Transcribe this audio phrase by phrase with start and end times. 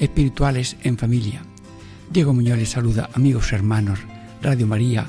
[0.00, 1.42] espirituales en familia.
[2.10, 3.98] Diego Muñoz saluda, amigos hermanos,
[4.42, 5.06] Radio María,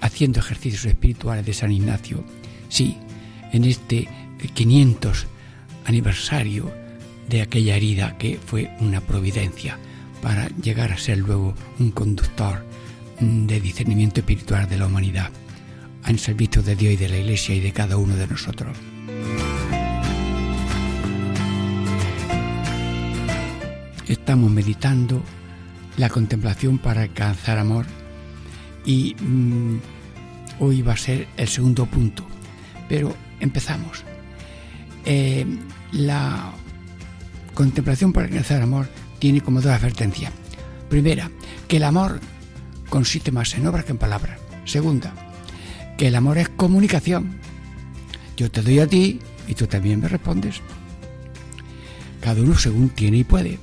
[0.00, 2.24] haciendo ejercicios espirituales de San Ignacio.
[2.68, 2.96] Sí,
[3.52, 4.08] en este
[4.54, 5.26] 500
[5.84, 6.72] aniversario
[7.28, 9.78] de aquella herida que fue una providencia
[10.22, 12.64] para llegar a ser luego un conductor
[13.20, 15.30] de discernimiento espiritual de la humanidad,
[16.06, 18.76] en servicio de Dios y de la Iglesia y de cada uno de nosotros.
[24.08, 25.20] Estamos meditando
[25.96, 27.86] la contemplación para alcanzar amor
[28.84, 29.78] y mm,
[30.60, 32.24] hoy va a ser el segundo punto,
[32.88, 34.04] pero empezamos.
[35.04, 35.44] Eh,
[35.90, 36.52] la
[37.54, 40.32] contemplación para alcanzar amor tiene como dos advertencias.
[40.88, 41.30] Primera,
[41.66, 42.20] que el amor
[42.88, 44.38] consiste más en obras que en palabras.
[44.64, 45.12] Segunda,
[45.98, 47.38] que el amor es comunicación.
[48.36, 50.60] Yo te doy a ti y tú también me respondes.
[52.20, 53.58] Cada uno según tiene y puede.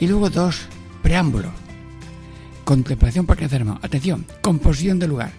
[0.00, 0.62] Y luego dos
[1.02, 1.52] preámbulos.
[2.64, 3.78] Contemplación para alcanzar amor.
[3.82, 5.32] Atención, composición del lugar.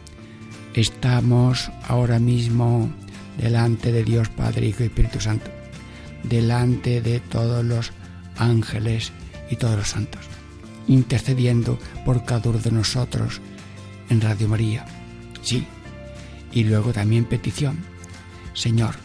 [0.73, 2.89] Estamos ahora mismo
[3.37, 5.49] delante de Dios Padre, Hijo y Espíritu Santo,
[6.23, 7.91] delante de todos los
[8.37, 9.11] ángeles
[9.49, 10.21] y todos los santos,
[10.87, 13.41] intercediendo por cada uno de nosotros
[14.09, 14.85] en Radio María.
[15.41, 15.65] Sí,
[16.51, 17.79] y luego también petición.
[18.53, 18.95] Señor,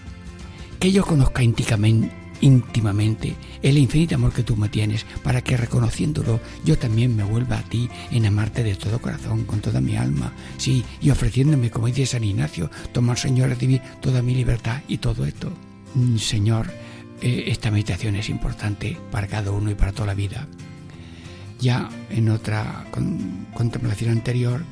[0.79, 6.41] que yo conozca íntimamente, íntimamente el infinito amor que tú me tienes, para que reconociéndolo
[6.65, 10.33] yo también me vuelva a ti en amarte de todo corazón, con toda mi alma,
[10.59, 15.25] sí, y ofreciéndome, como dice San Ignacio, tomar, Señor, recibir toda mi libertad y todo
[15.25, 15.51] esto.
[15.95, 16.71] Mm, Señor,
[17.21, 20.47] eh, esta meditación es importante para cada uno y para toda la vida.
[21.59, 22.87] Ya en otra
[23.55, 24.63] contemplación anterior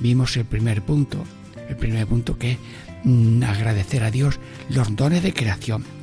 [0.00, 1.24] vimos el primer punto,
[1.68, 2.58] el primer punto que es
[3.04, 4.38] mm, agradecer a Dios
[4.68, 5.95] los dones de creación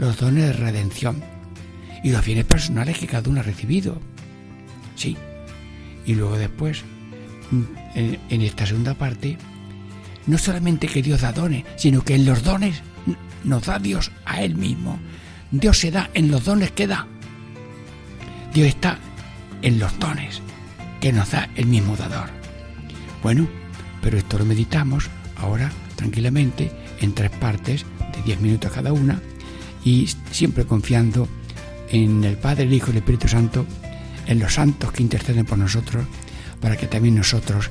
[0.00, 1.22] los dones de redención
[2.02, 4.00] y los bienes personales que cada uno ha recibido.
[4.96, 5.14] Sí.
[6.06, 6.82] Y luego después,
[7.94, 9.36] en, esta segunda parte,
[10.26, 12.80] no solamente que Dios da dones, sino que en los dones
[13.44, 14.98] nos da Dios a Él mismo.
[15.50, 17.06] Dios se da en los dones que da.
[18.54, 18.98] Dios está
[19.60, 20.40] en los dones
[21.02, 22.30] que nos da el mismo dador.
[23.22, 23.46] Bueno,
[24.00, 27.84] pero esto lo meditamos ahora tranquilamente en tres partes
[28.16, 29.20] de diez minutos cada una
[29.84, 31.28] y siempre confiando
[31.90, 33.66] en el Padre, el Hijo y el Espíritu Santo,
[34.26, 36.04] en los santos que interceden por nosotros,
[36.60, 37.70] para que también nosotros,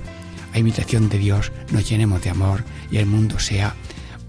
[0.54, 3.76] a imitación de Dios, nos llenemos de amor y el mundo sea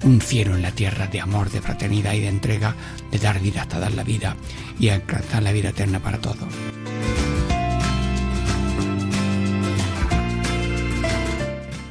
[0.03, 2.75] un cielo en la tierra de amor, de fraternidad y de entrega,
[3.11, 4.37] de dar vida hasta dar la vida
[4.79, 6.49] y alcanzar la vida eterna para todos.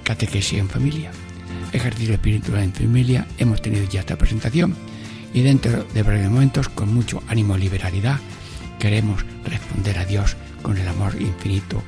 [0.03, 1.11] Catequesis en familia.
[1.71, 3.27] Ejercicio espiritual en familia.
[3.37, 4.75] Hemos tenido ya esta presentación
[5.33, 8.19] y dentro de breves momentos, con mucho ánimo y liberalidad,
[8.79, 11.83] queremos responder a Dios con el amor infinito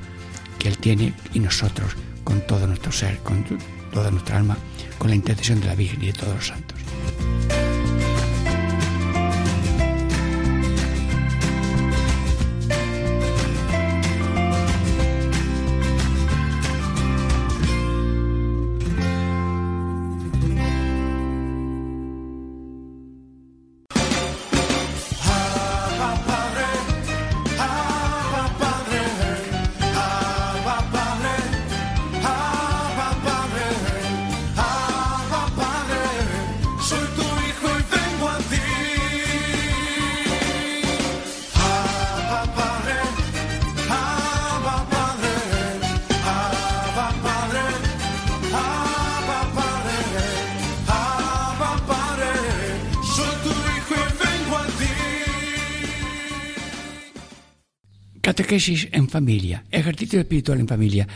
[0.59, 3.43] que Él tiene y nosotros con todo nuestro ser, con
[3.91, 4.57] toda nuestra alma,
[4.97, 6.70] con la intercesión de la Virgen y de todos los santos.
[58.51, 61.07] Catequesis en familia, ejercicio espiritual en familia.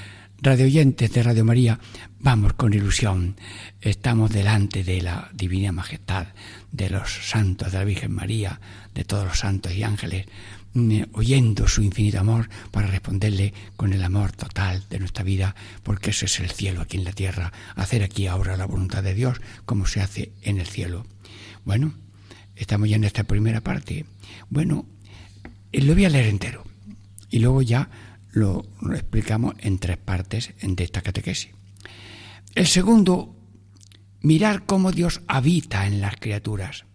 [0.42, 1.78] Radio oyentes de Radio María,
[2.18, 3.36] vamos con ilusión.
[3.82, 6.28] Estamos delante de la divina majestad,
[6.72, 8.62] de los santos, de la Virgen María,
[8.94, 10.28] de todos los santos y ángeles,
[10.76, 16.12] mm, oyendo su infinito amor para responderle con el amor total de nuestra vida, porque
[16.12, 19.42] ese es el cielo aquí en la tierra, hacer aquí ahora la voluntad de Dios
[19.66, 21.06] como se hace en el cielo.
[21.66, 21.96] Bueno,
[22.56, 24.06] estamos ya en esta primera parte.
[24.50, 24.86] Bueno,
[25.74, 26.75] Eh, lo voy a leer entero
[27.30, 27.90] y luego ya
[28.32, 31.52] lo, explicamos en tres partes de esta catequesis.
[32.54, 33.36] El segundo,
[34.22, 36.86] mirar cómo Dios habita en las criaturas.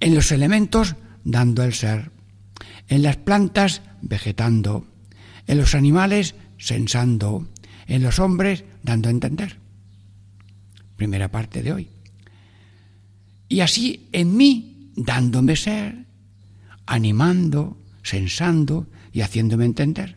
[0.00, 2.10] En los elementos, dando el ser.
[2.88, 4.86] En las plantas, vegetando.
[5.46, 7.48] En los animales, sensando.
[7.86, 9.58] En los hombres, dando a entender.
[10.96, 11.90] Primera parte de hoy.
[13.48, 16.06] Y así en mí, dándome ser,
[16.86, 20.16] animando, sensando y haciéndome entender.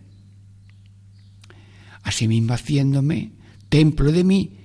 [2.03, 3.31] Asimismo haciéndome
[3.69, 4.57] templo de mí,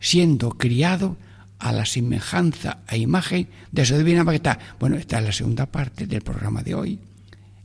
[0.00, 1.16] siendo criado
[1.58, 4.58] a la semejanza e imagen de su divina majestad.
[4.78, 7.00] Bueno, esta es la segunda parte del programa de hoy,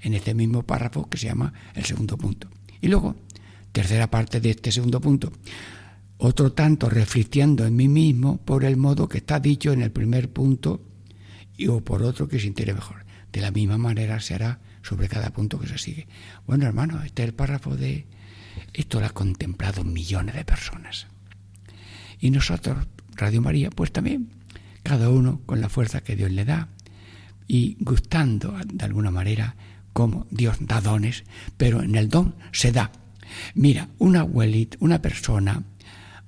[0.02, 2.48] en este mismo párrafo que se llama el segundo punto.
[2.82, 3.16] Y luego,
[3.72, 5.32] tercera parte de este segundo punto,
[6.18, 10.32] otro tanto reflexionando en mí mismo por el modo que está dicho en el primer
[10.32, 10.82] punto
[11.58, 13.06] y o por otro que se entere mejor.
[13.32, 16.08] De la misma manera se hará sobre cada punto que se sigue.
[16.46, 18.08] Bueno, hermano, este es el párrafo de...
[18.74, 21.08] Esto lo ha contemplado millones de personas.
[22.20, 24.30] Y nosotros, Radio María, pues también,
[24.84, 26.70] cada uno con la fuerza que Dios le da
[27.48, 29.56] y gustando de alguna manera
[29.94, 31.24] como Dios da dones,
[31.58, 32.92] pero en el don se da.
[33.56, 35.64] Mira, un abuelito, una persona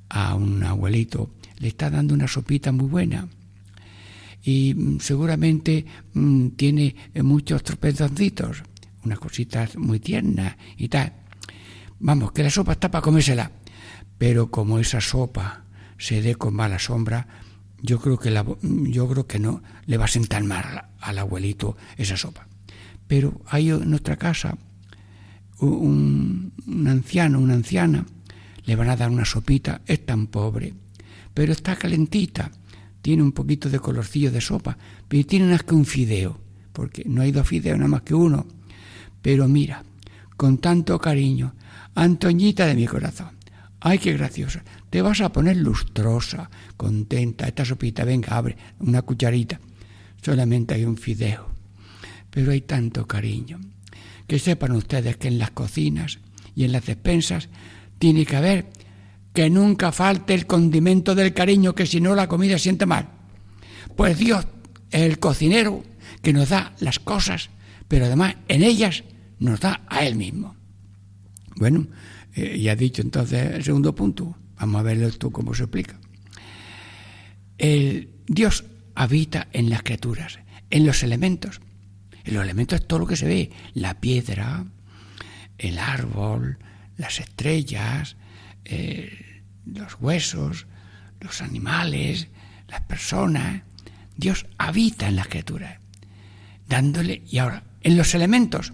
[0.09, 3.27] a un abuelito le está dando una sopita muy buena
[4.43, 8.63] y mm, seguramente mm, tiene eh, muchos tropezoncitos,
[9.03, 11.13] unas cositas muy tiernas y tal.
[11.99, 13.51] Vamos, que la sopa está para comérsela,
[14.17, 15.63] pero como esa sopa
[15.97, 17.27] se dé con mala sombra,
[17.81, 21.77] yo creo que la, yo creo que no le va a sentar mal al abuelito
[21.97, 22.47] esa sopa.
[23.07, 24.57] Pero hay en nuestra casa
[25.59, 28.05] un, un anciano, una anciana,
[28.65, 30.73] le van a dar una sopita, es tan pobre,
[31.33, 32.51] pero está calentita
[33.03, 34.77] tiene un poquito de colorcillo de sopa,
[35.09, 36.39] pero tiene más que un fideo,
[36.71, 38.47] porque no hay dos fideos, nada más que uno.
[39.21, 39.83] Pero mira,
[40.37, 41.53] con tanto cariño,
[41.95, 43.31] Antoñita de mi corazón,
[43.81, 49.59] ay, qué graciosa, te vas a poner lustrosa, contenta, esta sopita, venga, abre una cucharita.
[50.21, 51.49] Solamente hay un fideo,
[52.29, 53.59] pero hay tanto cariño.
[54.25, 56.19] Que sepan ustedes que en las cocinas
[56.55, 57.49] y en las despensas
[57.99, 58.69] tiene que haber
[59.33, 63.09] que nunca falte el condimento del cariño, que si no la comida siente mal.
[63.95, 64.45] Pues Dios
[64.91, 65.83] es el cocinero
[66.21, 67.49] que nos da las cosas,
[67.87, 69.03] pero además en ellas
[69.39, 70.55] nos da a Él mismo.
[71.55, 71.87] Bueno,
[72.35, 74.37] eh, ya he dicho entonces el segundo punto.
[74.59, 75.99] Vamos a verlo esto cómo se explica.
[77.57, 78.65] El Dios
[78.95, 80.39] habita en las criaturas,
[80.69, 81.59] en los elementos.
[82.23, 84.65] En los elementos es todo lo que se ve, la piedra,
[85.57, 86.57] el árbol,
[86.97, 88.15] las estrellas,
[88.65, 90.67] eh, los huesos,
[91.19, 92.27] los animales,
[92.67, 93.63] las personas.
[94.15, 95.79] Dios habita en las criaturas,
[96.67, 98.73] dándole, y ahora, en los elementos,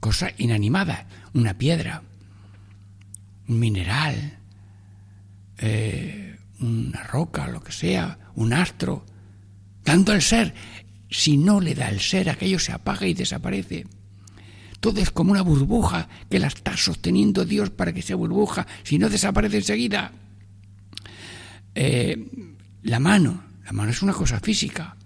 [0.00, 2.02] cosas inanimadas, una piedra,
[3.48, 4.38] un mineral,
[5.58, 9.06] eh, una roca, lo que sea, un astro,
[9.84, 10.54] dando el ser.
[11.10, 13.86] Si no le da el ser, aquello se apaga y desaparece.
[14.82, 18.98] Todo es como una burbuja que la está sosteniendo Dios para que sea burbuja, si
[18.98, 20.10] no desaparece enseguida.
[21.76, 22.18] Eh,
[22.82, 24.96] la mano, la mano es una cosa física,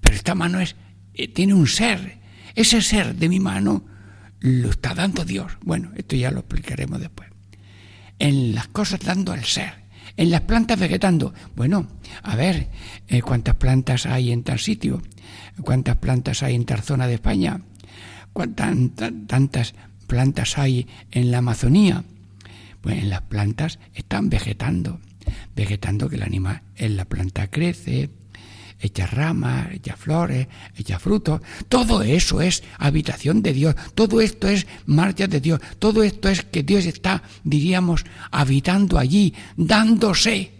[0.00, 0.74] pero esta mano es,
[1.14, 2.18] eh, tiene un ser.
[2.56, 3.84] Ese ser de mi mano
[4.40, 5.52] lo está dando Dios.
[5.62, 7.28] Bueno, esto ya lo explicaremos después.
[8.18, 9.74] En las cosas dando el ser.
[10.16, 11.32] En las plantas vegetando.
[11.54, 11.86] Bueno,
[12.24, 12.68] a ver,
[13.06, 15.04] eh, ¿cuántas plantas hay en tal sitio?
[15.62, 17.60] ¿Cuántas plantas hay en tal zona de España?
[18.34, 18.76] ¿Cuántas
[19.28, 19.74] tantas
[20.08, 22.02] plantas hay en la Amazonía?
[22.80, 24.98] Pues en las plantas están vegetando,
[25.54, 28.10] vegetando que el animal en la planta crece,
[28.80, 31.42] echa ramas, echa flores, echa frutos.
[31.68, 36.42] Todo eso es habitación de Dios, todo esto es marcha de Dios, todo esto es
[36.42, 40.50] que Dios está, diríamos, habitando allí, dándose.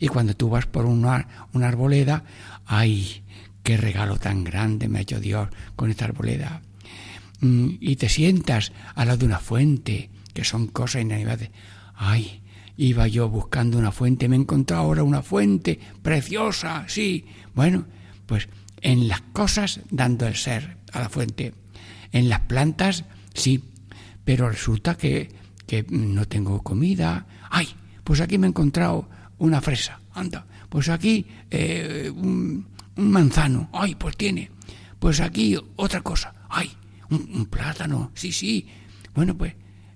[0.00, 2.24] Y cuando tú vas por una, una arboleda,
[2.66, 3.22] ¡ay!
[3.62, 6.62] ¡Qué regalo tan grande me ha hecho Dios con esta arboleda!
[7.40, 11.50] Mm, y te sientas al lado de una fuente, que son cosas inanimadas.
[11.94, 12.42] Ay,
[12.76, 17.26] iba yo buscando una fuente, me he encontrado ahora una fuente preciosa, sí.
[17.54, 17.86] Bueno,
[18.26, 18.48] pues
[18.80, 21.54] en las cosas dando el ser a la fuente,
[22.12, 23.04] en las plantas
[23.34, 23.62] sí,
[24.24, 25.30] pero resulta que,
[25.66, 27.26] que no tengo comida.
[27.50, 27.68] Ay,
[28.04, 32.66] pues aquí me he encontrado una fresa, anda, pues aquí eh, un,
[32.96, 34.50] un manzano, ay, pues tiene,
[34.98, 36.70] pues aquí otra cosa, ay,
[37.10, 38.66] un, plátano, sí, sí.
[39.14, 39.54] Bueno, pues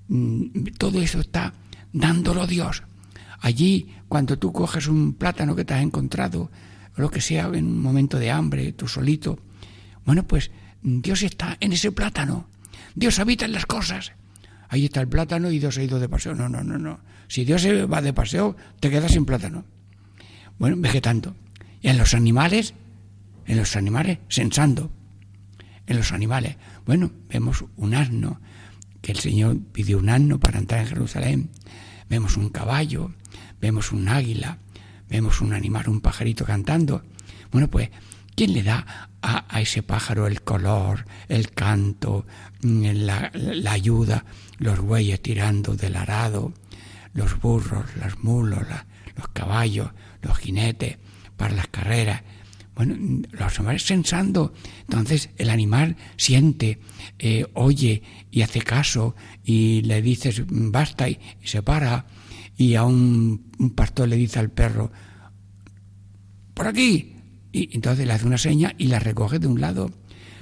[0.08, 1.52] mm, todo eso está
[1.92, 2.82] dándolo Dios.
[3.40, 6.50] Allí, cuando tú coges un plátano que te has encontrado,
[6.96, 9.38] lo que sea, en un momento de hambre, tú solito,
[10.04, 10.50] bueno, pues
[10.82, 12.46] Dios está en ese plátano.
[12.94, 14.12] Dios habita en las cosas.
[14.68, 16.34] Ahí está el plátano y Dios ha ido de paseo.
[16.34, 17.00] No, no, no, no.
[17.28, 19.64] Si Dios se va de paseo, te quedas sin plátano.
[20.58, 21.34] Bueno, vegetando.
[21.80, 22.74] Y en los animales,
[23.46, 24.90] en los animales, sensando.
[25.86, 26.56] En los animales.
[26.86, 28.40] Bueno, vemos un asno,
[29.02, 31.50] que el Señor pidió un asno para entrar en Jerusalén.
[32.08, 33.12] Vemos un caballo,
[33.60, 34.58] vemos un águila,
[35.08, 37.02] vemos un animal, un pajarito cantando.
[37.50, 37.90] Bueno, pues,
[38.34, 42.26] ¿quién le da a, ese pájaro el color, el canto,
[42.62, 43.30] mm, la,
[43.70, 44.24] ayuda,
[44.58, 46.52] los bueyes tirando del arado,
[47.12, 48.64] los burros, los mulos,
[49.16, 49.90] los caballos,
[50.22, 50.98] los jinetes
[51.36, 52.22] para las carreras?
[52.74, 54.52] Bueno, los animales sensando.
[54.80, 56.80] Entonces el animal siente,
[57.18, 59.14] eh, oye y hace caso
[59.44, 62.06] y le dices basta y, se para
[62.56, 64.90] y a un, pastor le dice al perro,
[66.52, 67.12] por aquí.
[67.52, 69.92] Y entonces le hace una seña y la recoge de un lado.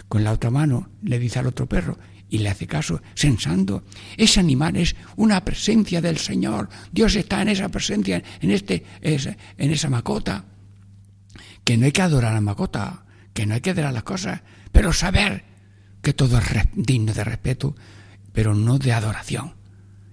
[0.09, 1.99] Con la otra mano le dice al otro perro
[2.31, 3.85] y le hace caso, sensando.
[4.17, 6.71] Ese animal es una presencia del Señor.
[6.91, 10.52] Dios está en esa presencia, en, este, en esa macota
[11.73, 14.93] que no hay que adorar a macota, que no hay que adorar las cosas, pero
[14.93, 15.43] saber
[16.03, 17.75] que todo es digno de respeto,
[18.35, 19.55] pero no de adoración.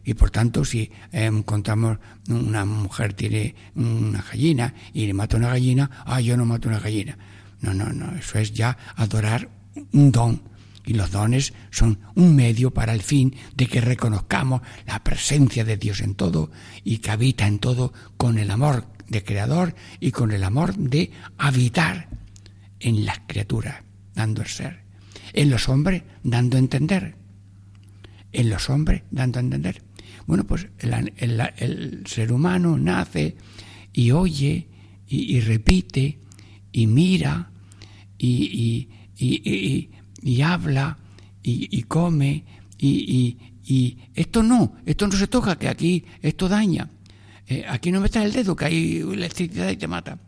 [0.05, 1.97] Y por tanto, si encontramos
[2.29, 6.79] una mujer tiene una gallina y le mata una gallina, ah, yo no mato una
[6.79, 7.17] gallina.
[7.59, 9.49] No, no, no, eso es ya adorar
[9.91, 10.41] un don.
[10.85, 15.75] Y los dones son un medio para el fin de que reconozcamos la presencia de
[15.75, 16.51] Dios en todo
[16.85, 21.11] y que habita en todo con el amor de creador y con el amor de
[21.37, 22.09] habitar
[22.79, 23.83] en las criaturas,
[24.15, 24.81] dando el ser.
[25.33, 27.15] En los hombres, dando a entender.
[28.31, 29.81] En los hombres, dando a entender.
[30.25, 33.35] Bueno, pues el, ser humano nace
[33.93, 34.67] y oye
[35.07, 36.19] y, repite
[36.71, 37.51] y mira
[38.17, 38.89] y,
[40.21, 40.97] y habla
[41.43, 42.43] y, come
[42.77, 43.37] y,
[44.15, 46.89] esto no, esto no se toca, que aquí esto daña.
[47.49, 50.19] Eh, aquí no metas el dedo, que hay electricidad y te mata.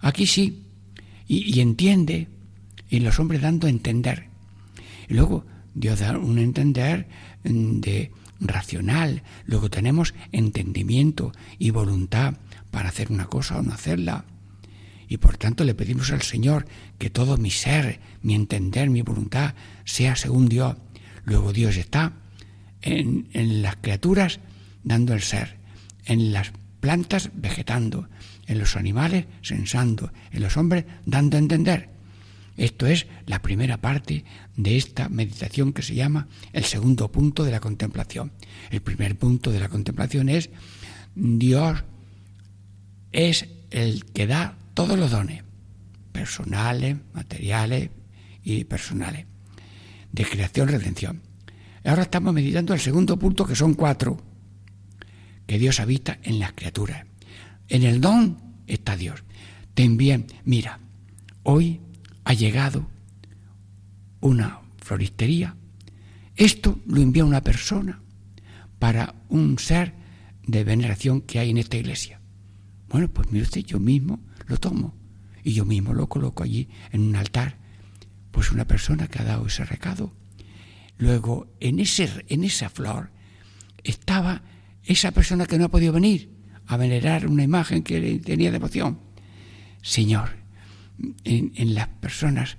[0.00, 0.62] Aquí sí.
[1.26, 2.28] Y, entiende.
[2.88, 4.28] Y los hombres dando a entender.
[5.08, 5.44] Y luego
[5.74, 7.08] Dios da un entender
[7.44, 9.24] mm, de racional.
[9.44, 12.34] Luego tenemos entendimiento y voluntad
[12.70, 14.24] para hacer una cosa o no hacerla.
[15.08, 16.66] Y por tanto le pedimos al Señor
[16.98, 19.54] que todo mi ser, mi entender, mi voluntad
[19.84, 20.76] sea según Dios.
[21.24, 22.12] Luego Dios está
[22.82, 24.38] en, en las criaturas
[24.84, 25.56] dando el ser,
[26.04, 28.08] en las plantas vegetando,
[28.46, 31.90] en los animales sensando, en los hombres dando a entender.
[32.56, 34.24] Esto es la primera parte
[34.56, 38.32] de esta meditación que se llama el segundo punto de la contemplación.
[38.70, 40.50] El primer punto de la contemplación es
[41.14, 41.84] Dios
[43.12, 45.44] es el que da todos los dones,
[46.12, 47.90] personales, materiales
[48.42, 49.26] y personales,
[50.10, 51.22] de creación, redención.
[51.84, 54.20] Ahora estamos meditando el segundo punto, que son cuatro
[55.48, 57.06] que Dios habita en las criaturas.
[57.68, 58.36] En el don
[58.66, 59.24] está Dios.
[59.72, 60.78] Ten bien, mira,
[61.42, 61.80] hoy
[62.24, 62.86] ha llegado
[64.20, 65.56] una floristería.
[66.36, 68.02] Esto lo envía una persona
[68.78, 69.94] para un ser
[70.46, 72.20] de veneración que hay en esta iglesia.
[72.90, 74.94] Bueno, pues mire usted, yo mismo lo tomo
[75.42, 77.56] y yo mismo lo coloco allí en un altar.
[78.32, 80.12] Pues una persona que ha dado ese recado.
[80.98, 83.10] Luego, en, ese, en esa flor
[83.82, 84.42] estaba
[84.88, 86.32] esa persona que no ha podido venir
[86.66, 88.98] a venerar una imagen que tenía devoción.
[89.82, 90.30] Señor,
[91.24, 92.56] en, las personas,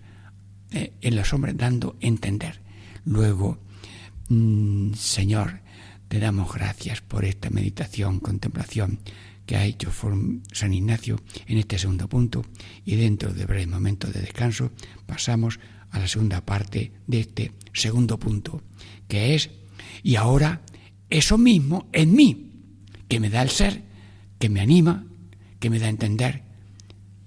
[0.72, 2.62] eh, en los hombres, dando entender.
[3.04, 3.60] Luego,
[4.30, 5.62] mm, Señor,
[6.08, 9.00] te damos gracias por esta meditación, contemplación
[9.48, 9.92] que ha hecho
[10.52, 12.46] San Ignacio en este segundo punto
[12.86, 14.72] y dentro de breve momento de descanso
[15.08, 15.60] pasamos
[15.90, 18.62] a la segunda parte de este segundo punto,
[19.08, 19.50] que es,
[20.04, 20.62] y ahora
[21.10, 22.52] eso mismo en mí,
[23.08, 23.84] que me da el ser,
[24.38, 25.06] que me anima,
[25.60, 26.44] que me da a entender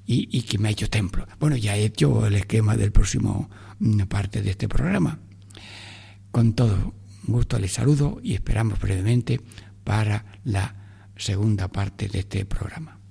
[0.07, 1.27] y, que me ha hecho templo.
[1.39, 3.49] Bueno, ya he hecho el esquema del próximo
[4.09, 5.19] parte de este programa.
[6.31, 9.41] Con todo gusto les saludo y esperamos brevemente
[9.85, 10.77] para la
[11.17, 13.01] segunda parte de este programa.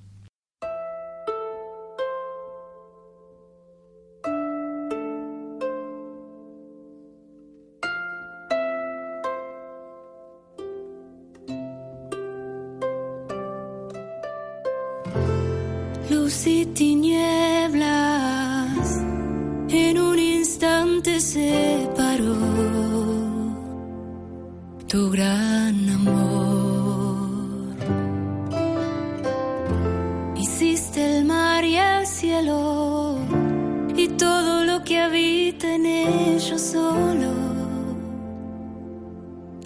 [34.83, 37.31] que habita en ellos solo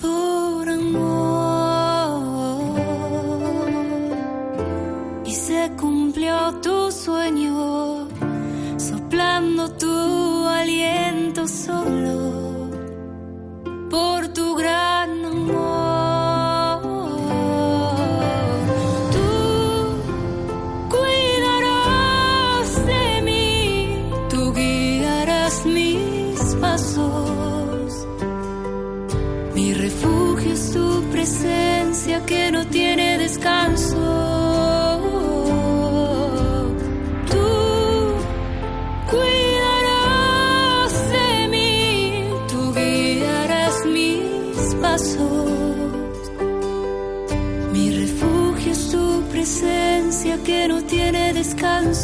[0.01, 1.15] por amor.
[5.25, 8.07] Y se cumplió tu sueño,
[8.77, 12.24] soplando tu aliento solo.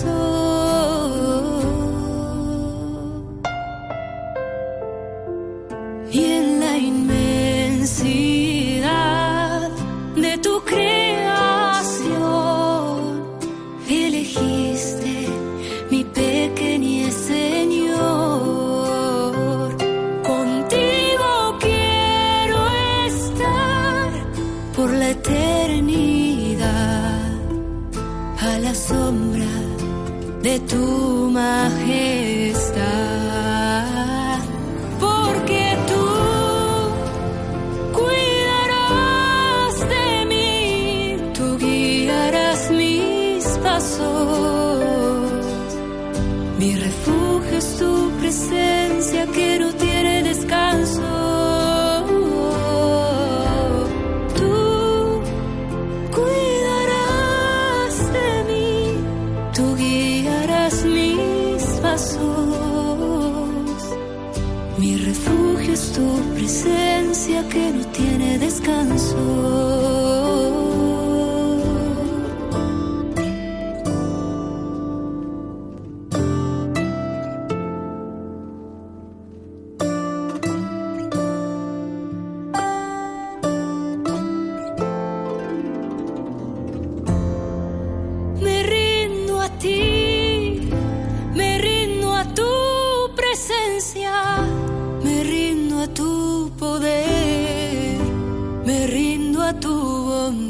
[0.01, 0.30] Descanso.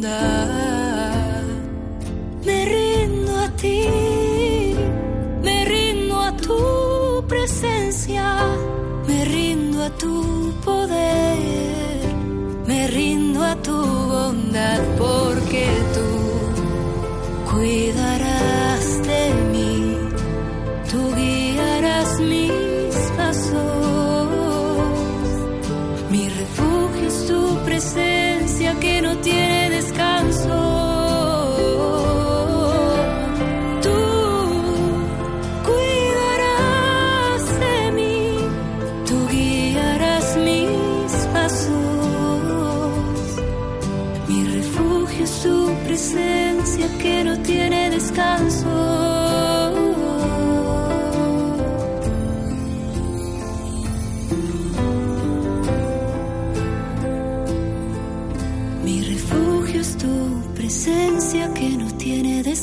[0.01, 0.70] the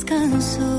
[0.08, 0.77] 告诉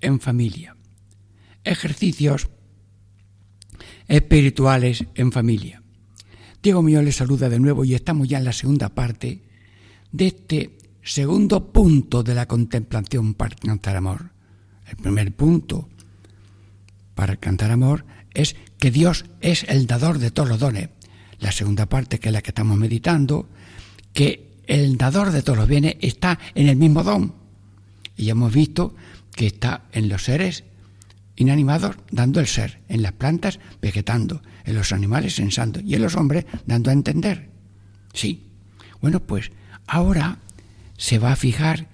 [0.00, 0.76] en familia.
[1.62, 2.48] Ejercicios
[4.08, 5.82] espirituales en familia.
[6.62, 9.42] Diego mío les saluda de nuevo y estamos ya en la segunda parte
[10.12, 14.30] de este segundo punto de la contemplación para cantar amor.
[14.86, 15.88] El primer punto
[17.14, 20.88] para cantar amor es que Dios es el dador de todos los dones.
[21.38, 23.48] La segunda parte, que es la que estamos meditando,
[24.12, 27.34] que el dador de todos los bienes está en el mismo don.
[28.16, 28.94] Y hemos visto
[29.34, 30.64] que está en los seres
[31.36, 36.16] inanimados dando el ser, en las plantas vegetando, en los animales sensando y en los
[36.16, 37.50] hombres dando a entender.
[38.12, 38.48] Sí.
[39.00, 39.50] Bueno, pues
[39.86, 40.38] ahora
[40.96, 41.88] se va a fijar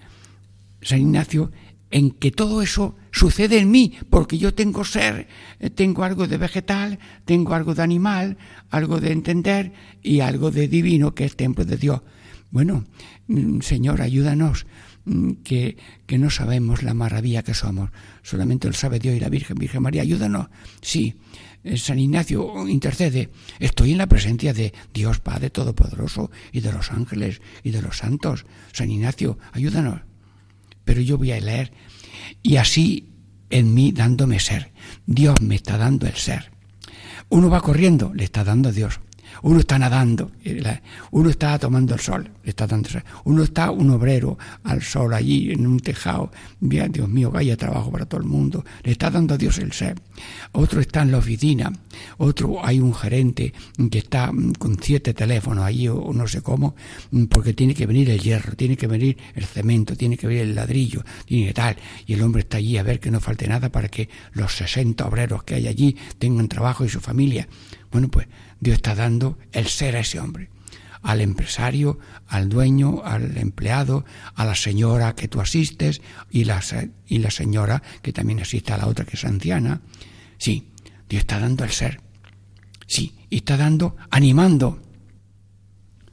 [0.82, 1.50] San Ignacio
[1.90, 5.26] en que todo eso sucede en mí, porque yo tengo ser,
[5.58, 8.38] eh, tengo algo de vegetal, tengo algo de animal,
[8.70, 9.72] algo de entender
[10.02, 12.02] y algo de divino que es templo de Dios.
[12.50, 12.84] Bueno,
[13.26, 14.66] mm, Señor, ayúdanos,
[15.42, 17.90] que, que no sabemos la maravilla que somos,
[18.22, 20.48] solamente lo sabe Dios y la Virgen, Virgen María, ayúdanos.
[20.80, 21.14] Sí,
[21.64, 26.90] eh, San Ignacio intercede, estoy en la presencia de Dios Padre Todopoderoso y de los
[26.90, 28.46] ángeles y de los santos.
[28.72, 30.00] San Ignacio, ayúdanos
[30.90, 31.72] pero yo voy a leer.
[32.42, 33.12] Y así
[33.48, 34.72] en mí dándome ser.
[35.06, 36.50] Dios me está dando el ser.
[37.28, 38.98] Uno va corriendo, le está dando Dios.
[39.42, 40.30] Uno está nadando,
[41.10, 42.90] uno está tomando el sol, está dando
[43.24, 48.06] uno está un obrero al sol allí en un tejado, Dios mío, haya trabajo para
[48.06, 50.00] todo el mundo, le está dando a Dios el ser.
[50.52, 51.72] Otro está en la oficina,
[52.18, 53.52] otro hay un gerente
[53.90, 56.74] que está mm, con siete teléfonos allí o no sé cómo,
[57.10, 60.42] mm, porque tiene que venir el hierro, tiene que venir el cemento, tiene que venir
[60.42, 61.76] el ladrillo, tiene que tal,
[62.06, 65.06] y el hombre está allí a ver que no falte nada para que los 60
[65.06, 67.48] obreros que hay allí tengan trabajo y su familia.
[67.90, 68.28] Bueno, pues
[68.60, 70.50] Dios está dando el ser a ese hombre,
[71.02, 71.98] al empresario,
[72.28, 76.00] al dueño, al empleado, a la señora que tú asistes
[76.30, 76.62] y la,
[77.06, 79.80] y la señora que también asiste a la otra que es anciana.
[80.38, 80.68] Sí,
[81.08, 82.00] Dios está dando el ser.
[82.86, 84.80] Sí, y está dando, animando.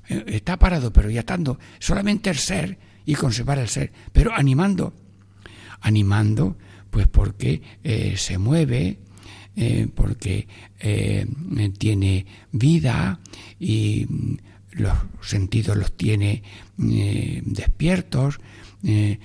[0.10, 4.94] Eh, está parado, pero ya estando solamente el ser y conservar el ser, pero animando.
[5.82, 6.58] Animando,
[6.90, 9.00] pues porque eh, se mueve,
[9.60, 10.48] eh, porque
[10.80, 11.26] eh,
[11.80, 13.20] tiene vida
[13.60, 14.38] y mm,
[14.74, 16.44] los sentidos los tiene
[16.80, 18.40] eh, despiertos,
[18.84, 19.20] el,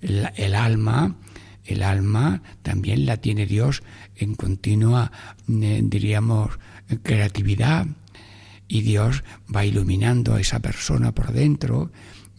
[0.00, 1.16] el, alma,
[1.64, 3.84] el alma también la tiene Dios
[4.16, 5.12] en continua,
[5.46, 6.58] diríamos,
[7.04, 7.86] creatividad.
[8.66, 9.22] Y Dios
[9.54, 11.92] va iluminando a esa persona por dentro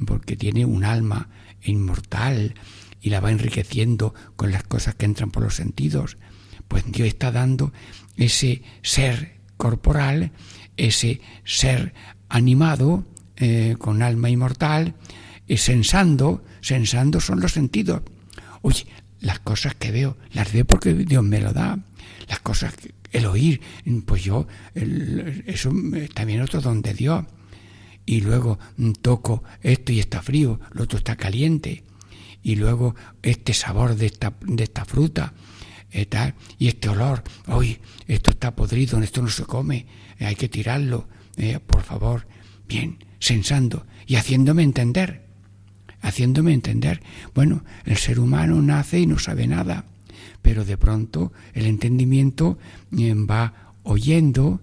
[0.05, 1.29] porque tiene un alma
[1.63, 2.55] inmortal
[2.99, 6.17] y la va enriqueciendo con las cosas que entran por los sentidos
[6.67, 7.71] pues Dios está dando
[8.17, 10.31] ese ser corporal,
[10.77, 11.93] ese ser
[12.29, 13.05] animado,
[13.37, 14.95] eh, con alma inmortal,
[15.47, 18.01] y sensando, sensando son los sentidos.
[18.61, 18.85] Oye,
[19.21, 21.79] las cosas que veo, las veo porque Dios me lo da.
[22.27, 22.73] Las cosas,
[23.11, 23.61] el oír,
[24.05, 25.71] pues yo, eso
[26.13, 27.25] también otro don de Dios.
[28.05, 31.83] Y luego mm, toco esto y está frío, lo otro está caliente.
[32.43, 35.33] Y luego este sabor de esta, de esta fruta,
[35.95, 39.85] eh, y este olor, hoy esto está podrido, esto no se come,
[40.19, 42.27] eh, hay que tirarlo, eh, por favor.
[42.67, 45.25] Bien, sensando y haciéndome entender,
[46.01, 47.01] haciéndome entender.
[47.33, 49.85] Bueno, el ser humano nace y no sabe nada,
[50.41, 52.57] pero de pronto el entendimiento
[52.91, 54.59] va oyendo,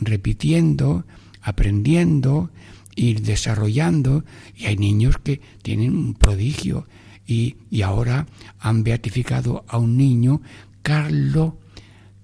[0.00, 1.06] repitiendo,
[1.42, 2.50] aprendiendo,
[2.96, 4.24] ir desarrollando,
[4.56, 6.88] y hay niños que tienen un prodigio,
[7.24, 8.26] y, y, ahora
[8.58, 10.42] han beatificado a un niño
[10.82, 11.58] Carlo,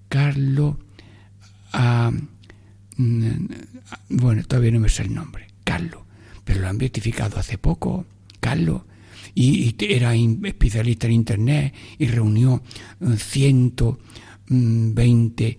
[0.08, 0.78] Carlo,
[1.72, 2.12] ah,
[2.96, 3.46] mm,
[4.10, 6.06] bueno, todavía no me sé el nombre, Carlo,
[6.44, 8.06] pero lo han beatificado hace poco,
[8.40, 8.86] Carlo,
[9.34, 12.62] y, era especialista en Internet y reunió
[13.16, 15.58] 120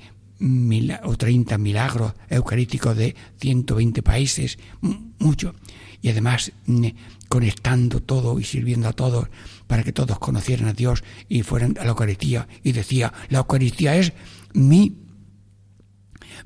[1.04, 4.58] o 30 milagros eucarísticos de 120 países,
[5.20, 5.54] mucho,
[6.02, 6.88] y además mm,
[7.28, 9.28] conectando todo y sirviendo a todos
[9.68, 12.48] para que todos conocieran a Dios y fueran a la Eucaristía.
[12.64, 14.14] Y decía, la Eucaristía es
[14.54, 14.98] mi,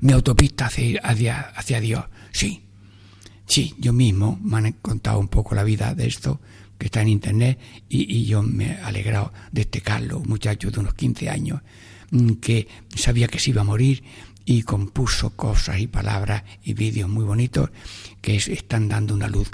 [0.00, 2.04] mi autopista hacia, hacia, Dios.
[2.32, 2.66] Sí,
[3.46, 6.40] sí, yo mismo me han contado un poco la vida de esto
[6.78, 10.80] que está en internet y, yo me he alegrado de este Carlos, un muchacho de
[10.80, 11.62] unos 15 años,
[12.40, 14.02] que sabía que se iba a morir
[14.44, 17.70] y compuso cosas y palabras y vídeos muy bonitos
[18.20, 19.50] que están dando una luz.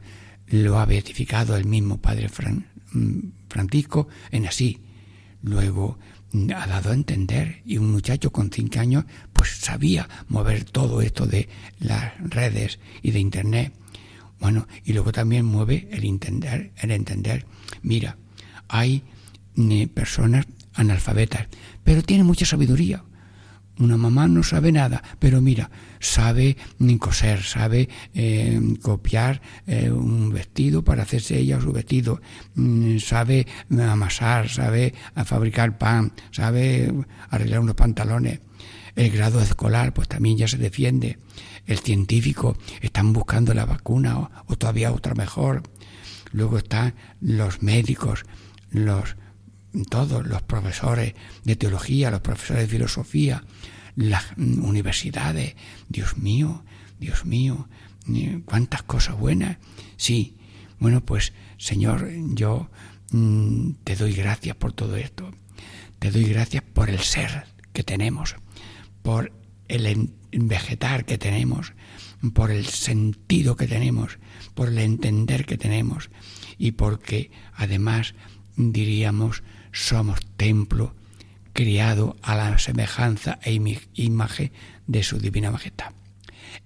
[0.48, 3.18] Lo ha beatificado el mismo Padre Fran, mm,
[3.48, 4.80] Francisco en así.
[5.42, 5.98] Luego
[6.32, 11.02] mm, ha dado a entender y un muchacho con cinco años pues sabía mover todo
[11.02, 13.72] esto de las redes y de internet.
[14.40, 17.46] Bueno, y luego también mueve el entender, el entender.
[17.82, 18.16] Mira,
[18.68, 19.04] hay
[19.54, 21.46] mm, personas analfabetas,
[21.84, 23.04] pero tienen mucha sabiduría.
[23.80, 26.58] Una mamá no sabe nada, pero mira, sabe
[26.98, 32.20] coser, sabe eh, copiar eh, un vestido para hacerse ella su vestido,
[32.56, 34.92] mm, sabe amasar, sabe
[35.24, 36.92] fabricar pan, sabe
[37.30, 38.40] arreglar unos pantalones.
[38.96, 41.18] El grado escolar, pues también ya se defiende.
[41.66, 45.62] El científico, están buscando la vacuna o, o todavía otra mejor.
[46.32, 48.24] Luego están los médicos,
[48.70, 49.16] los
[49.88, 53.44] todos los profesores de teología, los profesores de filosofía,
[53.96, 55.54] las universidades.
[55.88, 56.64] Dios mío,
[56.98, 57.68] Dios mío,
[58.14, 59.58] eh, cuántas cosas buenas.
[59.96, 60.36] Sí,
[60.78, 62.70] bueno, pues Señor, yo
[63.10, 65.30] mm, te doy gracias por todo esto.
[65.98, 68.36] Te doy gracias por el ser que tenemos,
[69.02, 69.32] por
[69.68, 71.74] el vegetar que tenemos,
[72.32, 74.18] por el sentido que tenemos,
[74.54, 76.10] por el entender que tenemos
[76.58, 78.14] y porque además
[78.56, 80.94] diríamos somos templo
[81.52, 83.52] criado a la semejanza e
[83.94, 84.52] imagen
[84.86, 85.92] de su divina majestad.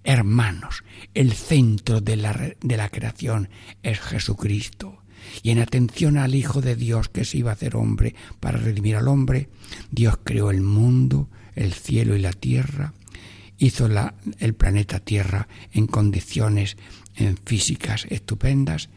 [0.02, 3.48] Hermanos, el centro de la, de la creación
[3.82, 4.98] es Jesucristo.
[5.42, 8.96] Y en atención al Hijo de Dios que se iba a hacer hombre para redimir
[8.96, 9.48] al hombre,
[9.90, 12.92] Dios creó el mundo, el cielo y la tierra,
[13.58, 16.76] hizo la, el planeta Tierra en condiciones
[17.16, 18.88] en físicas estupendas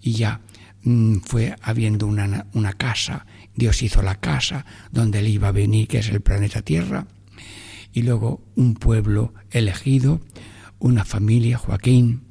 [0.00, 0.40] y ya
[0.82, 5.88] mm, fue habiendo una, una casa, Dios hizo la casa donde él iba a venir,
[5.88, 7.06] que es el planeta Tierra,
[7.92, 10.20] y luego un pueblo elegido,
[10.78, 12.22] una familia, Joaquín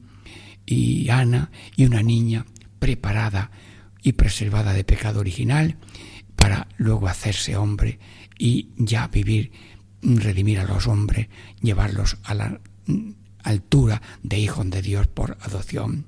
[0.66, 2.46] y Ana, y una niña
[2.80, 3.52] preparada
[4.02, 5.78] y preservada de pecado original,
[6.36, 8.00] para luego hacerse hombre
[8.38, 9.52] y ya vivir,
[10.02, 11.28] redimir a los hombres,
[11.62, 12.60] llevarlos a la
[13.44, 16.06] altura de hijos de Dios por adopción.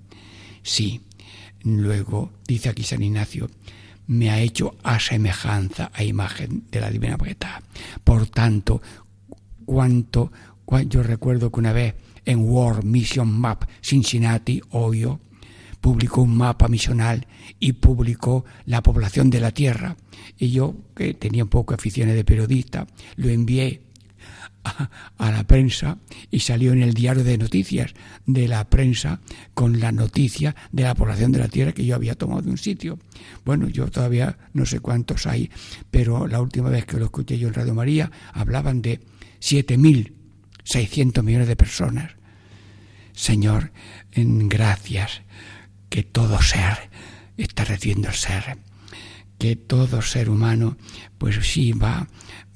[0.63, 1.01] Sí,
[1.61, 3.49] luego dice aquí San Ignacio,
[4.07, 7.61] me ha hecho a semejanza, a imagen de la divina poeta.
[8.03, 8.81] Por tanto,
[9.65, 10.31] cuanto,
[10.87, 15.19] yo recuerdo que una vez en World Mission Map Cincinnati, Ohio,
[15.81, 17.27] publicó un mapa misional
[17.59, 19.97] y publicó la población de la Tierra.
[20.37, 22.87] Y yo, que tenía un poco aficiones de periodista,
[23.17, 23.81] lo envié
[24.63, 25.97] a, la prensa
[26.31, 27.93] y salió en el diario de noticias
[28.25, 29.19] de la prensa
[29.53, 32.57] con la noticia de la población de la Tierra que yo había tomado de un
[32.57, 32.99] sitio.
[33.45, 35.51] Bueno, yo todavía no sé cuántos hay,
[35.91, 39.01] pero la última vez que lo escuché yo en Radio María hablaban de
[39.41, 42.11] 7.600 millones de personas.
[43.13, 43.71] Señor,
[44.11, 45.21] en gracias
[45.89, 46.89] que todo ser
[47.37, 48.57] está recibiendo el ser,
[49.37, 50.77] que todo ser humano,
[51.17, 52.07] pues sí, va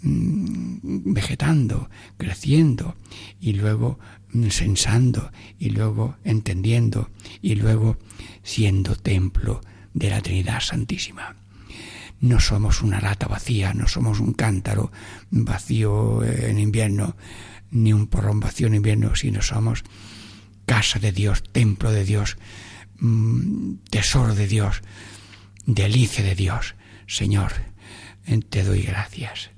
[0.02, 2.96] vegetando, creciendo
[3.40, 4.00] y luego
[4.32, 7.10] mm, sensando y luego entendiendo
[7.42, 7.98] y luego
[8.44, 9.62] siendo templo
[9.94, 11.36] de la Trinidad Santísima
[12.20, 14.92] no somos una lata vacía, no somos un cántaro
[15.30, 17.16] vacío en invierno,
[17.70, 19.84] ni un porrón vacío en invierno, sino somos
[20.66, 22.38] casa de Dios, templo de Dios,
[23.00, 24.82] mm, tesoro de Dios,
[25.68, 26.74] delicia de Dios.
[27.06, 27.54] Señor,
[28.50, 29.52] te doy gracias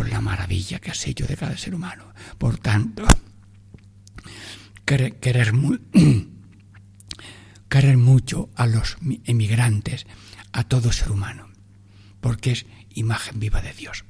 [0.00, 2.14] por la maravilla que has hecho de cada ser humano.
[2.38, 3.04] Por tanto,
[4.86, 5.20] querer,
[7.68, 10.06] querer, mucho a los emigrantes,
[10.52, 11.50] a todo ser humano
[12.22, 14.06] porque es imagen viva de Dios.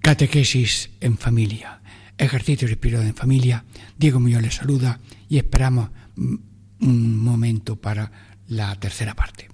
[0.00, 1.80] Catequesis en familia,
[2.16, 3.64] ejercicios espirituales en familia.
[3.98, 9.53] Diego Muñoz les saluda y esperamos un momento para la tercera parte.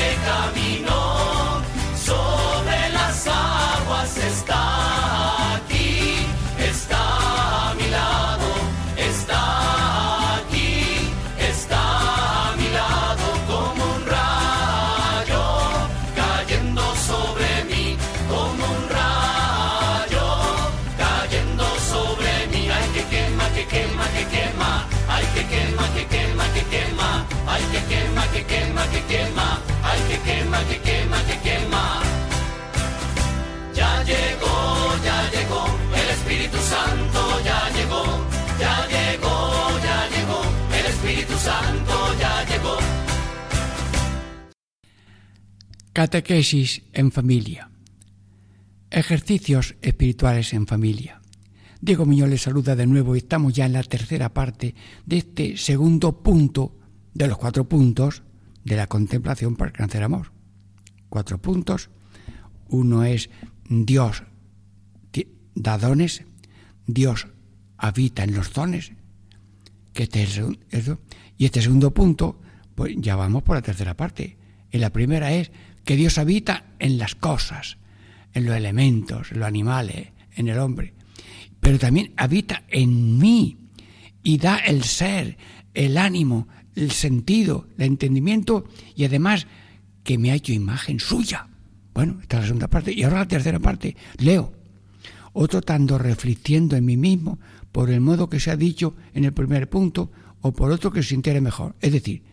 [45.93, 47.69] Catequesis en familia.
[48.89, 51.21] Ejercicios espirituales en familia.
[51.81, 54.75] Diego Miñón les saluda de nuevo y estamos ya en la tercera parte
[55.05, 56.77] de este segundo punto
[57.13, 58.23] de los cuatro puntos
[58.63, 60.31] de la contemplación para alcanzar amor.
[61.09, 61.89] Cuatro puntos.
[62.69, 63.29] Uno es
[63.67, 64.23] Dios
[65.55, 66.23] da dones,
[66.87, 67.27] Dios
[67.77, 68.93] habita en los dones,
[69.93, 70.99] que este es eso.
[71.37, 72.39] Y este segundo punto,
[72.75, 74.37] pues ya vamos por la tercera parte.
[74.71, 75.51] En la primera es
[75.83, 77.77] que Dios habita en las cosas,
[78.33, 80.93] en los elementos, en los animales, en el hombre,
[81.59, 83.57] pero también habita en mí
[84.23, 85.37] y da el ser,
[85.73, 88.65] el ánimo, el sentido, el entendimiento
[88.95, 89.47] y además
[90.03, 91.47] que me ha hecho imagen suya.
[91.93, 92.93] Bueno, esta es la segunda parte.
[92.93, 93.95] Y ahora la tercera parte.
[94.17, 94.53] Leo.
[95.33, 97.39] Otro tanto reflexionando en mí mismo
[97.71, 101.03] por el modo que se ha dicho en el primer punto o por otro que
[101.03, 101.75] se sintiera mejor.
[101.79, 102.23] Es decir,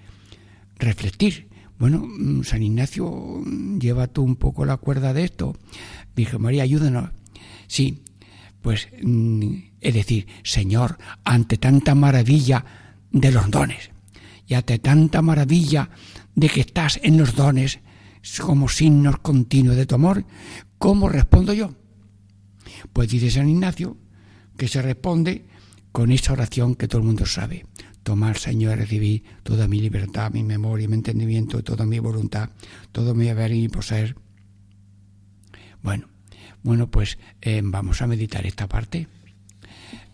[0.78, 1.47] refletir.
[1.78, 5.56] Bueno, mm, San Ignacio, mm, lleva tú un poco la cuerda de esto.
[6.14, 7.10] Virgen María, ayúdanos.
[7.66, 8.02] Sí,
[8.62, 12.64] pues mm, es decir, Señor, ante tanta maravilla
[13.10, 13.90] de los dones
[14.46, 15.90] y ante tanta maravilla
[16.34, 17.80] de que estás en los dones
[18.40, 20.24] como signos continuos de tu amor,
[20.78, 21.74] ¿cómo respondo yo?
[22.92, 23.96] Pues dice San Ignacio
[24.56, 25.46] que se responde
[25.92, 27.64] con esa oración que todo el mundo sabe.
[28.08, 32.48] Tomar, Señor, recibir toda mi libertad, mi memoria, mi entendimiento, toda mi voluntad,
[32.90, 34.16] todo mi haber y poseer.
[35.82, 36.08] Bueno,
[36.62, 39.08] bueno, pues eh, vamos a meditar esta parte.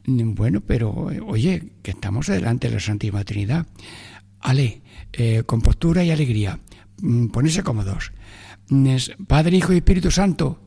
[0.07, 3.65] Bueno, pero oye, que estamos delante de la Santísima Trinidad.
[4.41, 6.59] Ale, eh, con postura y alegría,
[7.01, 8.11] mm, ponerse cómodos.
[8.71, 8.97] Mm,
[9.29, 10.59] Padre, Hijo y Espíritu Santo,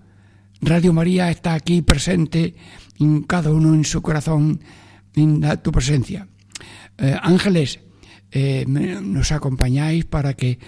[0.62, 2.56] Radio María está aquí presente,
[3.28, 4.62] cada uno en su corazón,
[5.14, 6.26] en tu presencia.
[6.98, 7.80] Eh, ángeles,
[8.32, 10.60] eh, nos acompañáis para que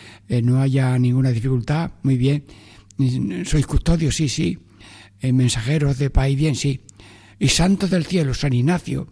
[0.44, 1.92] no haya ninguna dificultad.
[2.04, 2.46] Muy bien.
[3.46, 4.60] Sois custodios, sí, sí.
[5.22, 6.82] mensajeros de paz y bien, sí.
[7.39, 9.12] Y santos del cielo, San Ignacio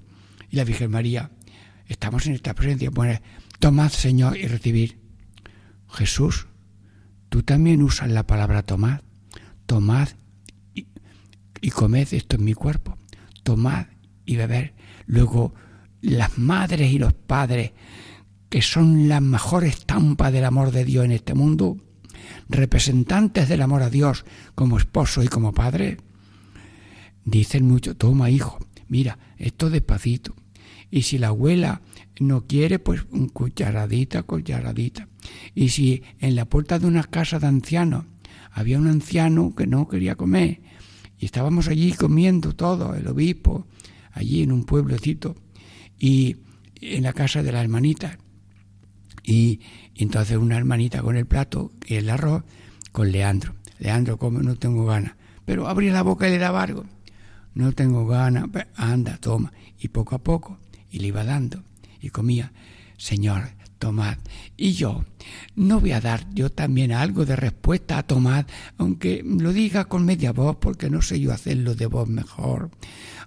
[0.50, 1.32] y la Virgen María.
[1.88, 2.90] Estamos en esta presencia.
[2.90, 3.20] Bueno,
[3.60, 5.00] Tomad, Señor, y recibir.
[5.90, 6.48] Jesús,
[7.30, 9.02] tú también usas la palabra tomad.
[9.66, 10.10] Tomad
[10.74, 12.98] y, comed esto en mi cuerpo.
[13.44, 13.88] Tomad
[14.26, 14.76] y beber.
[15.08, 15.56] Luego,
[16.02, 17.72] las madres y los padres,
[18.50, 21.78] que son la mejor estampa del amor de Dios en este mundo,
[22.50, 25.98] representantes del amor a Dios como esposo y como padre,
[27.26, 30.36] dicen mucho, toma hijo, mira, esto despacito.
[30.90, 31.82] Y si la abuela
[32.20, 35.10] no quiere, pues un cucharadita, cucharadita.
[35.54, 38.06] Y si en la puerta de una casa de ancianos
[38.52, 40.62] había un anciano que no quería comer,
[41.20, 43.68] y estábamos allí comiendo todo, el obispo,
[44.14, 45.36] allí en un pueblecito,
[46.00, 46.38] y
[46.82, 48.18] en la casa de la hermanita,
[49.24, 49.60] y,
[49.96, 52.44] entonces una hermanita con el plato y el arroz,
[52.92, 53.56] con Leandro.
[53.80, 55.16] Leandro, come, no tengo ganas.
[55.44, 56.86] Pero abría la boca y le daba algo.
[57.54, 59.52] No tengo ganas, anda, toma.
[59.80, 61.64] Y poco a poco, y le iba dando
[62.02, 62.54] y comía.
[62.98, 64.18] Señor, tomad.
[64.56, 65.06] Y yo
[65.56, 68.46] no voy a dar yo también algo de respuesta a tomad,
[68.78, 72.72] aunque lo diga con media voz, porque no sé yo hacerlo de voz mejor.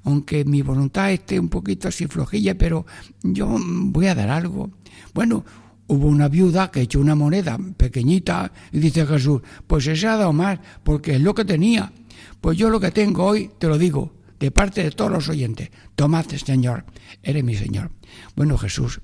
[0.04, 2.86] Aunque mi voluntad esté un poquito así flojilla, pero
[3.22, 4.70] yo voy a dar algo.
[5.12, 5.44] Bueno,
[5.86, 10.32] hubo una viuda que echó una moneda pequeñita y dice Jesús, pues se ha dado
[10.32, 11.92] más, porque es lo que tenía.
[12.40, 15.70] Pues yo lo que tengo hoy, te lo digo, de parte de todos los oyentes.
[15.94, 16.84] Tomad, Señor,
[17.22, 17.90] eres mi Señor.
[18.34, 19.00] Bueno, Jesús,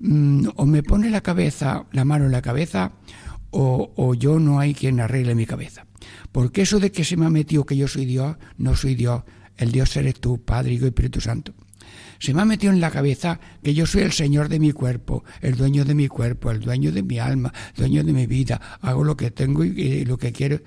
[0.00, 2.92] mm, o me pone la cabeza, la mano en la cabeza,
[3.52, 5.86] o, yo no hay quien arregle mi cabeza.
[6.32, 9.22] Porque eso de que se me ha metido que yo soy Dios, no soy Dios,
[9.62, 11.54] el Dios eres tú, Padre, Hijo y Espíritu Santo.
[12.18, 15.24] Se me ha metido en la cabeza que yo soy el Señor de mi cuerpo,
[15.40, 19.02] el dueño de mi cuerpo, el dueño de mi alma, dueño de mi vida, hago
[19.02, 20.60] lo que tengo y lo que quiero.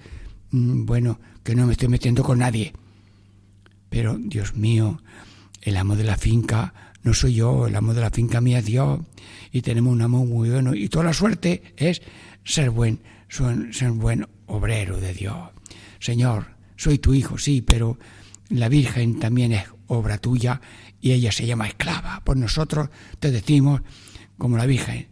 [0.51, 2.73] Mm, bueno, que no me estoy metiendo con nadie
[3.95, 5.01] pero, Dios mío,
[5.61, 8.65] el amo de la finca no soy yo, el amo de la finca mía es
[8.65, 8.99] Dios.
[9.53, 10.75] Y tenemos un amo muy bueno.
[10.75, 12.01] Y toda la suerte es
[12.43, 12.99] ser buen,
[13.71, 15.37] ser buen obrero de Dios.
[15.99, 17.97] Señor, soy tu hijo, sí, pero
[18.49, 20.61] la Virgen también es obra tuya
[21.01, 22.21] y ella se llama esclava.
[22.23, 22.89] Pues nosotros
[23.19, 23.81] te decimos,
[24.37, 25.07] como la Virgen,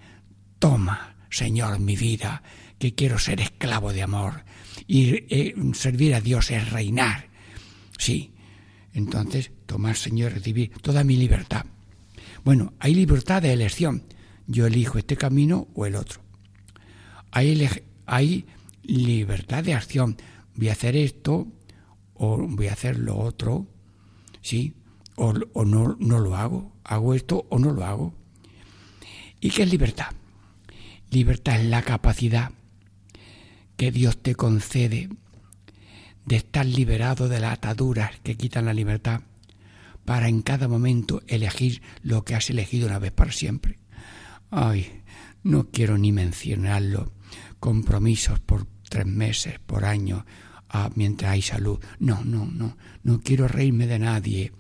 [0.60, 2.44] toma, Señor, mi vida,
[2.80, 4.46] que quiero ser esclavo de amor.
[4.88, 7.30] Y eh, servir a Dios es reinar.
[7.98, 8.34] Sí,
[8.94, 11.66] entonces tomar, Señor, recibir toda mi libertad.
[12.44, 14.04] Bueno, hay libertad de elección.
[14.48, 16.22] Yo elijo este camino o el otro.
[17.32, 17.68] Hay,
[18.06, 18.46] hay
[18.84, 20.18] libertad de acción.
[20.56, 21.48] Voy a hacer esto
[22.24, 23.68] o voy a hacer lo otro.
[24.42, 24.74] ¿Sí?
[25.16, 26.74] O, o no, no lo hago.
[26.84, 28.14] Hago esto o no lo hago.
[29.40, 30.08] ¿Y qué es libertad?
[31.10, 32.52] Libertad es la capacidad
[33.78, 35.10] que Dios te concede
[36.26, 39.22] de estar liberado de las ataduras que quitan la libertad,
[40.06, 43.80] para en cada momento elegir lo que has elegido una vez para siempre.
[44.50, 45.02] Ay,
[45.44, 47.12] no quiero ni mencionarlo.
[47.60, 50.26] Compromisos por tres meses, por año,
[50.74, 51.80] ah, mientras hay salud.
[52.00, 52.76] No, no, no.
[53.04, 54.52] No quiero reírme de nadie,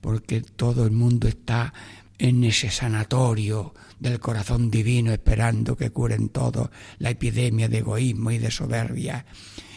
[0.00, 1.72] porque todo el mundo está
[2.18, 8.38] en ese sanatorio del corazón divino esperando que curen todo la epidemia de egoísmo y
[8.38, 9.26] de soberbia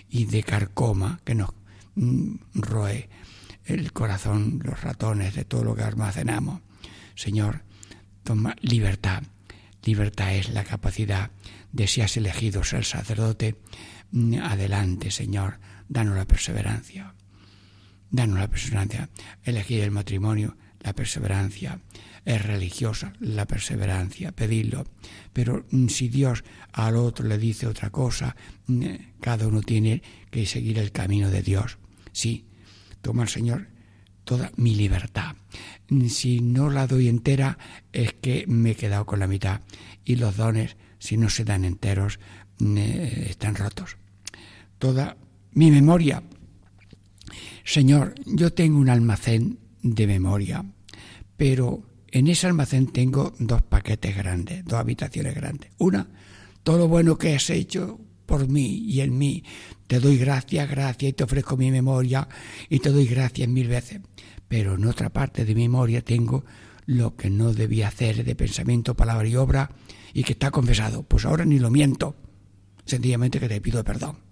[0.10, 1.50] y de carcoma que nos
[1.96, 3.10] mm, roe
[3.66, 6.62] el corazón, los ratones de todo lo que almacenamos.
[7.16, 7.64] Señor,
[8.24, 9.24] toma libertad.
[9.84, 11.32] Libertad es la capacidad
[11.72, 13.56] de si has elegido ser sacerdote,
[14.12, 17.14] mm, adelante, Señor, danos la perseverancia.
[18.10, 19.10] Danos la perseverancia.
[19.44, 21.80] Elegir el matrimonio, la perseverancia.
[22.24, 24.86] Es religiosa la perseverancia, pedirlo.
[25.34, 28.36] Pero mm, si Dios al otro le dice otra cosa,
[28.68, 28.86] mm,
[29.22, 31.78] cada uno tiene que seguir el camino de Dios.
[32.12, 32.46] Sí,
[33.02, 33.76] toma el Señor
[34.26, 35.36] toda mi libertad.
[36.10, 37.58] Si no la doy entera
[37.94, 39.62] es que me he quedado con la mitad.
[40.04, 42.20] Y los dones, si no se dan enteros,
[42.60, 43.98] mm, eh, están rotos.
[44.80, 45.16] Toda
[45.56, 46.22] mi memoria.
[47.64, 50.64] Señor, yo tengo un almacén de memoria,
[51.38, 55.72] pero en ese almacén tengo dos paquetes grandes, dos habitaciones grandes.
[55.80, 56.08] Una,
[56.64, 59.44] todo lo bueno que has hecho por mí y en mí.
[59.88, 62.28] Te doy gracias, gracias y te ofrezco mi memoria
[62.70, 64.02] y te doy gracias mil veces.
[64.48, 66.44] Pero en otra parte de mi memoria tengo
[66.86, 69.72] lo que no debía hacer de pensamiento, palabra y obra
[70.14, 71.04] y que está confesado.
[71.04, 72.16] Pues ahora ni lo miento,
[72.86, 74.26] sencillamente que te pido perdón.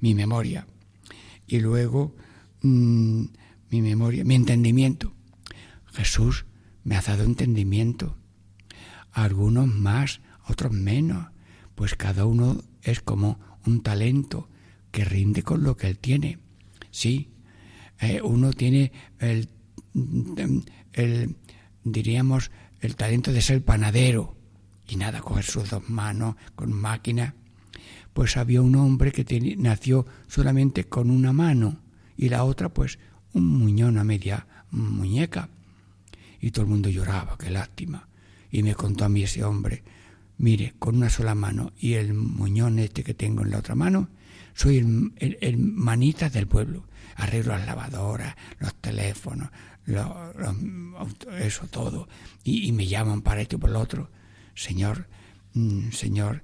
[0.00, 0.66] Mi memoria.
[1.46, 2.14] Y luego
[2.62, 3.24] mm,
[3.70, 5.12] mi memoria, mi entendimiento.
[5.92, 6.46] Jesús
[6.84, 8.16] me ha dado entendimiento.
[9.12, 11.28] algunos más, otros menos.
[11.74, 14.48] Pues cada uno es como un talento
[14.90, 16.38] que rinde con lo que él tiene.
[16.90, 17.30] Sí,
[18.00, 19.48] eh, uno tiene el,
[20.92, 21.36] el,
[21.84, 24.36] diríamos, el talento de ser panadero
[24.88, 27.34] y nada, coger sus dos manos con máquina.
[28.16, 31.82] Pues había un hombre que nació solamente con una mano
[32.16, 32.98] y la otra pues
[33.32, 35.50] un muñón a media muñeca.
[36.40, 38.08] Y todo el mundo lloraba, qué lástima.
[38.50, 39.84] Y me contó a mí ese hombre
[40.38, 44.08] mire, con una sola mano y el muñón este que tengo en la otra mano,
[44.54, 46.84] soy el, manita del pueblo.
[47.16, 49.48] Arreglo las lavadoras, los teléfonos,
[51.38, 52.08] eso todo.
[52.44, 54.10] Y, me llaman para esto y por lo otro.
[54.54, 55.06] Señor,
[55.54, 56.42] mm, Señor,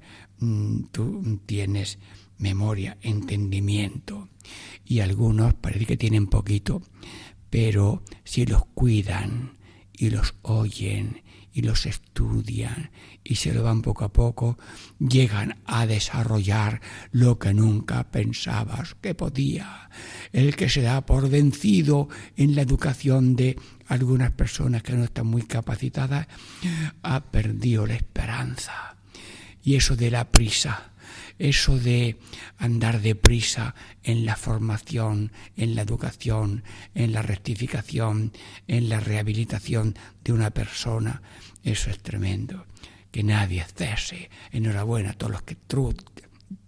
[0.91, 1.99] tú tienes
[2.39, 4.29] memoria, entendimiento.
[4.85, 6.83] Y algunos parece que tienen poquito,
[7.51, 9.59] pero si los cuidan
[9.93, 11.23] y los oyen
[11.53, 12.91] y los estudian
[13.23, 14.59] y se lo van poco a poco,
[14.99, 16.81] llegan a desarrollar
[17.11, 19.91] lo que nunca pensabas que podía.
[20.33, 25.27] El que se da por vencido en la educación de algunas personas que no están
[25.27, 26.27] muy capacitadas,
[27.03, 28.97] ha perdido la esperanza.
[29.63, 30.93] Y eso de la prisa
[31.39, 32.19] eso de
[32.59, 36.63] andar deprisa en la formación, en la educación,
[36.95, 38.33] en la rectificación,
[38.69, 41.23] en la rehabilitación de una persona,
[41.65, 42.67] eso es tremendo.
[43.11, 44.31] Que nadie cese.
[44.53, 45.57] Enhorabuena a todos los que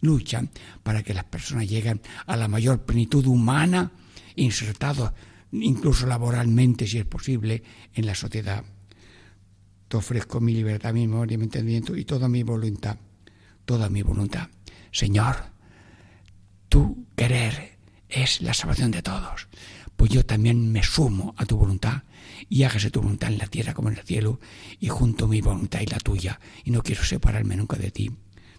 [0.00, 0.50] luchan
[0.82, 3.92] para que las personas lleguen a la mayor plenitud humana,
[4.34, 5.12] insertados
[5.52, 7.62] incluso laboralmente, si es posible,
[7.94, 8.64] en la sociedad.
[9.94, 12.98] Ofrezco mi libertad, mi memoria, mi entendimiento y toda mi voluntad
[13.64, 14.48] toda mi voluntad.
[14.92, 15.36] Señor,
[16.68, 17.78] tu querer
[18.08, 19.48] es la salvación de todos.
[19.96, 22.02] Pues yo también me sumo a tu voluntad
[22.48, 24.40] y hágase tu voluntad en la tierra como en el cielo
[24.80, 26.40] y junto mi voluntad y la tuya.
[26.64, 28.10] Y no quiero separarme nunca de ti.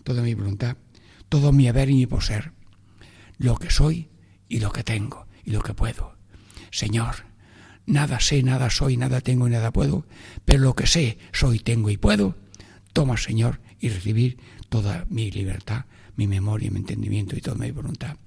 [0.04, 0.78] Toda mi voluntad,
[1.30, 2.54] todo mi haber y mi poseer,
[3.38, 4.10] lo que soy
[4.48, 6.16] y lo que tengo y lo que puedo.
[6.72, 7.26] Señor,
[7.86, 10.06] nada sé, nada soy, nada tengo y nada puedo,
[10.46, 12.36] pero lo que sé, soy, tengo y puedo,
[12.94, 14.38] toma, Señor, y recibir
[14.70, 18.18] toda mi libertad, mi memoria, mi entendimiento y toda mi voluntad.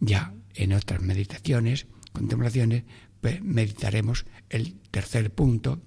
[0.00, 2.84] Ya en otras meditaciones, contemplaciones,
[3.20, 5.80] pues meditaremos el tercer punto,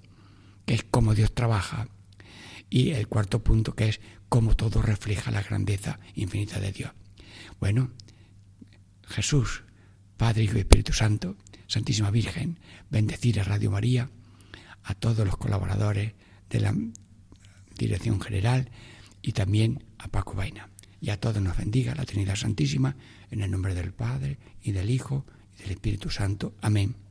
[0.64, 1.88] que es cómo Dios trabaja,
[2.68, 6.90] y el cuarto punto, que es cómo todo refleja la grandeza infinita de Dios.
[7.60, 7.90] Bueno,
[9.06, 9.62] Jesús,
[10.16, 11.36] Padre, y Espíritu Santo,
[11.66, 12.58] Santísima Virgen,
[12.90, 14.10] bendecir a Radio María,
[14.82, 16.14] a todos los colaboradores
[16.48, 16.74] de la
[17.76, 18.70] Dirección General
[19.22, 20.70] y también a Paco Vaina.
[21.00, 22.96] Y a todos nos bendiga la Trinidad Santísima,
[23.30, 25.26] en el nombre del Padre, y del Hijo,
[25.58, 26.54] y del Espíritu Santo.
[26.62, 27.05] Amén.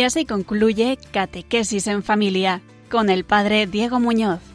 [0.00, 4.49] Y así concluye Catequesis en Familia con el Padre Diego Muñoz.